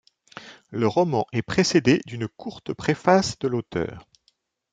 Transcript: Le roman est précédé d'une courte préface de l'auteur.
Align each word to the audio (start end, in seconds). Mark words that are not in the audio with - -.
Le 0.71 0.87
roman 0.87 1.27
est 1.31 1.43
précédé 1.43 2.01
d'une 2.07 2.27
courte 2.27 2.73
préface 2.73 3.37
de 3.37 3.47
l'auteur. 3.47 4.07